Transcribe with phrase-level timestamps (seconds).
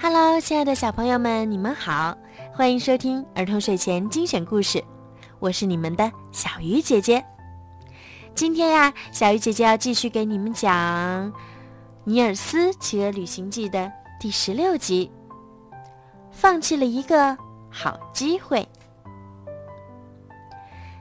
[0.00, 2.16] Hello，亲爱的小朋友们，你们好，
[2.52, 4.82] 欢迎收听儿童睡前精选故事，
[5.40, 7.22] 我是你们的小鱼姐姐。
[8.32, 10.72] 今天呀，小鱼姐姐要继续给你们讲
[12.04, 13.90] 《尼尔斯骑鹅旅行记》的
[14.20, 15.10] 第十六集。
[16.30, 17.36] 放弃了一个
[17.68, 18.66] 好机会，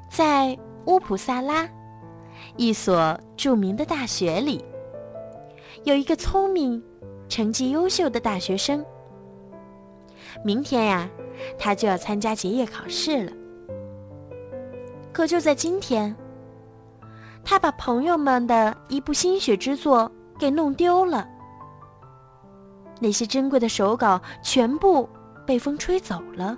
[0.10, 1.70] 在乌普萨拉
[2.56, 4.66] 一所著名的大学里，
[5.84, 6.84] 有一个聪明。
[7.30, 8.86] 成绩优秀的大学生，
[10.44, 11.10] 明天呀，
[11.58, 13.32] 他就要参加结业考试了。
[15.12, 16.16] 可就在今天，
[17.44, 21.28] 他把朋友们的一部心血之作给弄丢了。
[23.00, 25.08] 那些珍贵的手稿全部
[25.46, 26.58] 被风吹走了。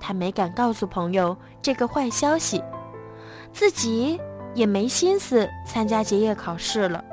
[0.00, 2.62] 他没敢告诉朋友这个坏消息，
[3.52, 4.20] 自己
[4.54, 7.04] 也没心思参加结业考试了。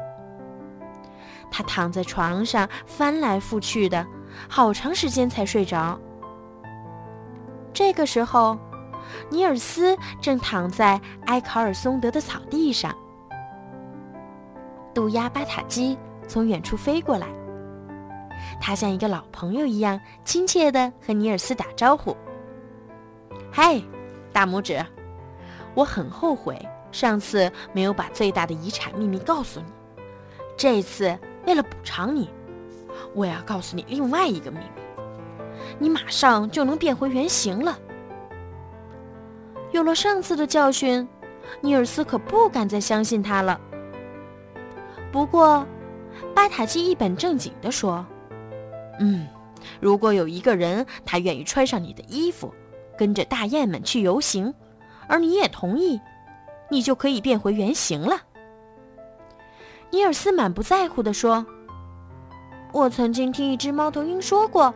[1.52, 4.06] 他躺在床上翻来覆去的，
[4.48, 6.00] 好长时间才睡着。
[7.74, 8.58] 这个时候，
[9.30, 12.96] 尼尔斯正躺在埃考尔松德的草地上。
[14.94, 17.28] 渡鸦巴塔基从远处飞过来，
[18.60, 22.16] 他像一个老朋友一样亲切地和尼尔斯打招呼
[23.52, 23.82] ：“嗨，
[24.34, 24.84] 大拇指，
[25.74, 26.60] 我很后悔
[26.92, 29.66] 上次没有把最大的遗产秘密告诉你，
[30.58, 32.30] 这次。”为了补偿你，
[33.16, 34.82] 我要告诉你另外一个秘密：
[35.80, 37.78] 你马上就能变回原形了。
[39.72, 41.08] 有了上次的教训，
[41.62, 43.60] 尼尔斯可不敢再相信他了。
[45.12, 45.66] 不过，
[46.36, 48.06] 巴塔基一本正经地说
[49.00, 49.28] ：“嗯，
[49.80, 52.54] 如果有一个人他愿意穿上你的衣服，
[52.98, 54.54] 跟着大雁们去游行，
[55.08, 56.00] 而你也同意，
[56.70, 58.22] 你就可以变回原形了。”
[59.92, 61.46] 尼尔斯满不在乎地说
[62.72, 64.74] ：“我曾经听一只猫头鹰说过，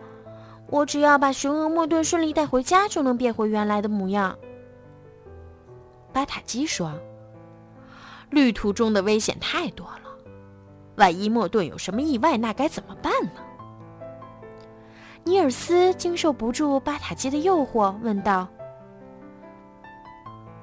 [0.67, 4.35] 我只要把熊鹅莫顿顺利带回家，就能变回原来的模样。”
[6.11, 6.91] 巴塔基说
[8.31, 10.09] ：“旅途中的危险太多了，
[10.95, 13.41] 万一莫顿有什么意外，那该怎么办呢？”
[15.25, 18.47] 尼尔斯经受不住巴塔基的诱惑，问道：“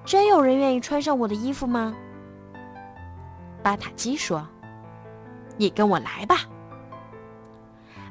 [0.05, 1.95] 真有人愿意穿上我的衣服吗？”
[3.63, 4.47] 巴塔基说
[5.57, 6.37] ：“你跟我来吧。”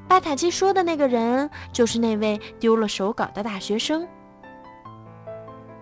[0.07, 4.07] 巴塔基说的那个人就是那位丢了手稿的大学生。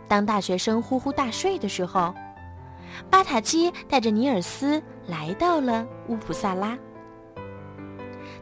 [0.07, 2.13] 当大学生呼呼大睡的时候，
[3.09, 6.77] 巴塔基带着尼尔斯来到了乌普萨拉。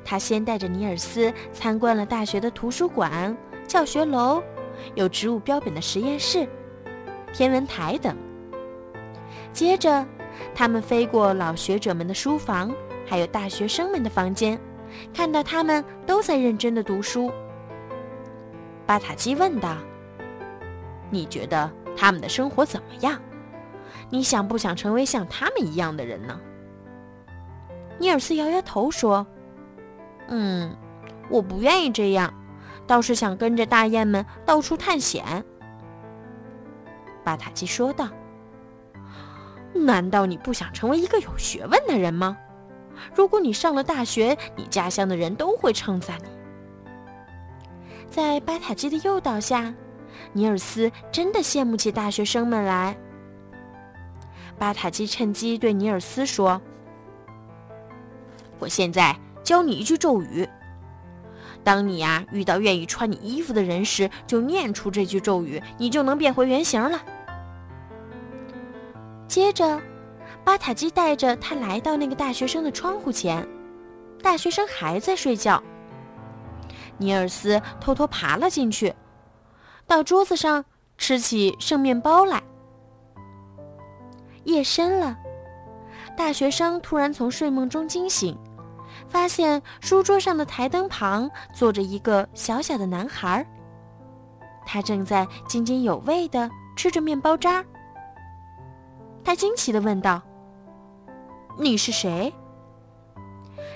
[0.04, 3.36] 他先带着尼尔斯参观了大学的图书馆、
[3.68, 4.44] 教学楼、
[4.94, 6.48] 有植物标本的实验室、
[7.34, 8.16] 天文台等，
[9.52, 10.06] 接着。
[10.54, 12.74] 他们飞过老学者们的书房，
[13.06, 14.60] 还有大学生们的房间，
[15.14, 17.32] 看到他们都在认真的读书。
[18.86, 19.78] 巴塔基问道
[21.10, 23.20] ：“你觉得他们的生活怎么样？
[24.10, 26.40] 你想不想成为像他们一样的人呢？”
[27.98, 29.26] 尼尔斯摇摇头说
[30.28, 30.76] ：“嗯，
[31.30, 32.34] 我不愿意这样，
[32.86, 35.44] 倒是想跟着大雁们到处探险。”
[37.24, 38.10] 巴塔基说道。
[39.76, 42.38] 难道你不想成为一个有学问的人吗？
[43.14, 46.30] 如果你上了大学，你家乡的人都会称赞你。
[48.10, 49.74] 在巴塔基的诱导下，
[50.32, 52.96] 尼尔斯真的羡慕起大学生们来。
[54.58, 56.62] 巴塔基趁机对尼尔斯说
[58.58, 60.48] ：“我现在教你一句咒语，
[61.62, 67.04] 当你呀遇到愿意穿你衣服的人时，就念出这句咒语，你就能变回原形了。”
[69.36, 69.82] 接着，
[70.46, 73.46] 巴塔基带着他来到那个大学生的窗户前，
[74.24, 75.62] 大学生还在睡觉。
[76.98, 78.96] 尼尔斯偷偷爬了进去，
[79.86, 80.64] 到桌子上
[80.98, 82.42] 吃起剩面包来。
[84.46, 85.18] 夜深了，
[86.16, 88.38] 大学生突然从睡梦中惊醒，
[89.10, 93.46] 发现书桌上的台灯旁坐着一个小小的男孩，
[94.66, 97.62] 他正在津津有味地吃着面包渣。
[99.26, 100.22] 他惊奇地问道
[101.60, 102.32] ：“你是谁？”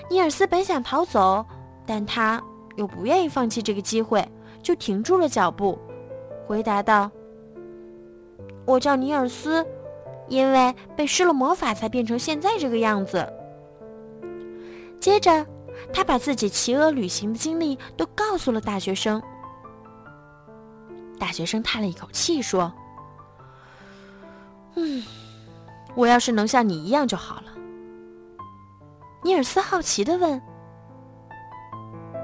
[0.08, 1.44] 尼尔斯本想逃走，
[1.84, 2.42] 但他
[2.76, 4.26] 又不愿意放弃这个机会，
[4.62, 5.78] 就停住了脚步，
[6.46, 7.10] 回答道
[8.64, 9.66] ：“我叫尼尔斯，
[10.28, 13.28] 因为被施了魔法才变成现在这个样子。”
[15.00, 15.44] 接着，
[15.92, 19.20] 他把自己骑鹅旅行的经历都告诉了大学生。
[21.18, 22.72] 大学生叹了一口气说
[24.76, 25.02] ：“嗯。”
[25.94, 27.52] 我要是能像你一样就好了。
[29.22, 30.40] 尼尔斯好奇的问：“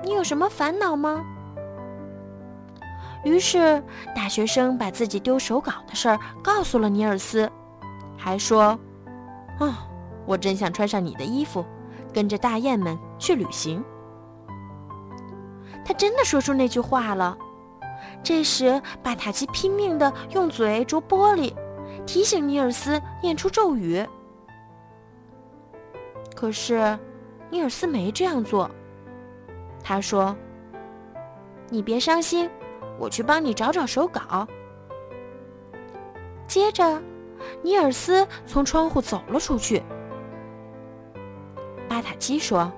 [0.03, 1.25] 你有什么烦恼吗？”
[3.25, 3.83] 于是，
[4.15, 7.51] 大学生把自己丢手稿的事儿告诉了尼尔斯，
[8.17, 8.79] 还说
[9.59, 9.87] ：“啊，
[10.25, 11.65] 我真想穿上你的衣服，
[12.15, 13.85] 跟着大雁们去旅行。”
[15.85, 17.37] 他真的说出那句话了。
[18.23, 21.53] 这时，巴塔基拼命地用嘴啄玻璃，
[22.05, 24.05] 提醒尼尔斯念出咒语。
[26.35, 26.99] 可是，
[27.49, 28.71] 尼尔斯没这样做。
[29.83, 30.37] 他说
[31.71, 32.51] ：“你别伤心，
[32.99, 34.47] 我去帮你找找手稿。”
[36.47, 37.01] 接着，
[37.63, 39.83] 尼尔斯从窗户走了出去。
[41.89, 42.71] 巴塔基说：“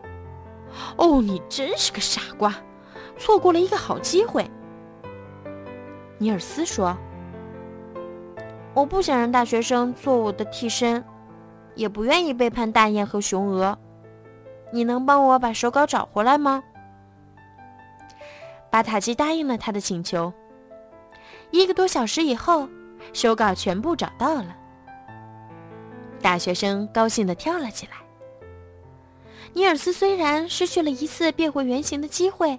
[0.96, 2.54] 哦，你真是个傻瓜，
[3.16, 4.48] 错过了一个好机会。”
[6.18, 6.96] 尼尔斯说
[8.78, 11.04] ：“我不想让大学生做我的替身，
[11.74, 13.76] 也不愿意背叛大雁和雄鹅。
[14.70, 16.62] 你能帮我把手稿找回来吗？”
[18.70, 20.32] 巴塔基答应了他的请求。
[21.50, 22.68] 一个多小时以后，
[23.12, 24.56] 手稿全部找到了。
[26.22, 27.92] 大学生高兴地跳了起来。
[29.54, 32.56] 尼尔斯虽然失去了一次变回原形的机会，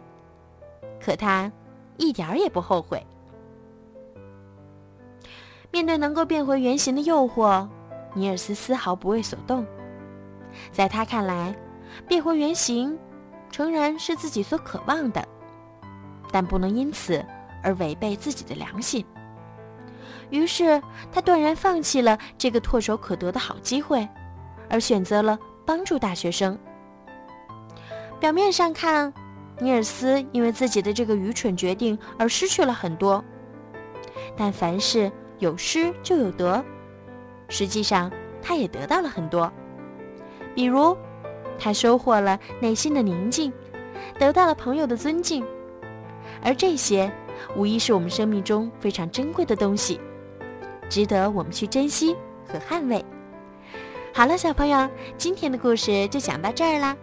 [0.99, 1.49] 可他
[1.95, 3.01] 一点儿也不后悔。
[5.71, 7.67] 面对能够变回原形的诱惑，
[8.13, 9.65] 尼尔斯丝毫不为所动。
[10.71, 11.55] 在他看来，
[12.07, 12.97] 变回原形
[13.51, 15.23] 诚然是自己所渴望的，
[16.31, 17.23] 但不能因此
[17.63, 19.05] 而违背自己的良心。
[20.31, 20.81] 于是，
[21.11, 24.07] 他断然放弃了这个唾手可得的好机会，
[24.69, 26.57] 而选择了帮助大学生。
[28.19, 29.13] 表面上看，
[29.59, 33.23] 尼尔斯因为自己的这个愚蠢决定而失去了很多，
[34.35, 35.11] 但凡事。
[35.39, 36.63] 有失就有得，
[37.47, 39.51] 实际上他也得到了很多。
[40.53, 40.95] 比如，
[41.57, 43.51] 他收获了内心的宁静，
[44.19, 45.45] 得到了朋友的尊敬，
[46.43, 47.11] 而这些
[47.55, 49.99] 无疑是我们生命中非常珍贵的东西，
[50.89, 52.15] 值得我们去珍惜
[52.45, 53.03] 和捍卫。
[54.13, 56.95] 好了，小朋友，今天的故事就讲到这儿啦。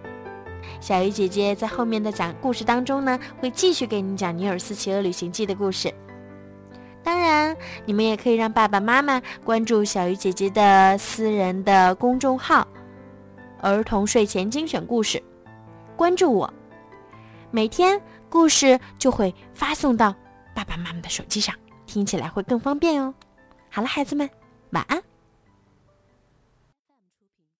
[0.80, 5.92] 小鱼姐姐在后面的讲故事当中呢，会继续给你讲《尼尔斯骑鹅旅行记》的故事。
[7.06, 12.66] 当然，你们也可以让爸爸妈妈关注小鱼姐姐的私人的公众号
[13.62, 15.22] “儿童睡前精选故事”，
[15.94, 16.52] 关注我，
[17.52, 20.12] 每天故事就会发送到
[20.52, 21.54] 爸爸妈妈的手机上，
[21.86, 23.14] 听起来会更方便哦。
[23.70, 24.28] 好了，孩子们，
[24.70, 25.00] 晚安。